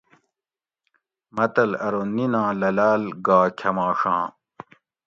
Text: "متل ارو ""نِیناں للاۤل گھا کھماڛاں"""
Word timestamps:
"متل 1.35 1.69
ارو 1.85 2.01
""نِیناں 2.15 2.49
للاۤل 2.59 3.03
گھا 3.25 3.39
کھماڛاں""" 3.59 4.23